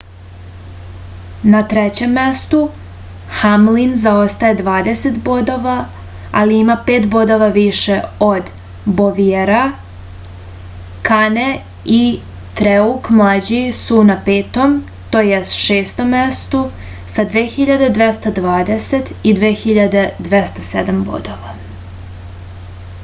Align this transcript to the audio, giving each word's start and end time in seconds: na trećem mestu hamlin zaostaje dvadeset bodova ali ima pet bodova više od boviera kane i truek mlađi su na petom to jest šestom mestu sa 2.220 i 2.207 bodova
na 1.55 1.59
trećem 1.71 2.13
mestu 2.19 2.61
hamlin 3.41 3.91
zaostaje 4.03 4.55
dvadeset 4.61 5.19
bodova 5.27 5.75
ali 6.41 6.57
ima 6.61 6.75
pet 6.87 7.05
bodova 7.15 7.49
više 7.57 7.97
od 8.29 8.49
boviera 9.01 9.59
kane 11.11 11.45
i 11.97 12.01
truek 12.61 13.11
mlađi 13.21 13.61
su 13.81 14.01
na 14.09 14.17
petom 14.31 14.75
to 15.13 15.23
jest 15.31 15.55
šestom 15.67 16.11
mestu 16.17 16.63
sa 17.17 17.27
2.220 17.37 19.15
i 19.23 19.35
2.207 19.45 21.05
bodova 21.13 21.57